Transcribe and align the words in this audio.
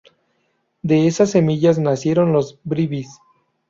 De 0.81 1.05
esas 1.05 1.29
semillas 1.29 1.77
nacieron 1.77 2.31
los 2.33 2.59
bribris. 2.63 3.19